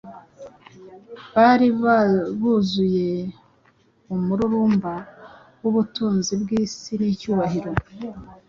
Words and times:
bari 1.35 1.67
buzuye 2.39 3.09
umururumba 4.13 4.93
w’ubutunzi 5.61 6.33
bw’isi 6.41 6.91
n’ibyubahiro 6.99 7.71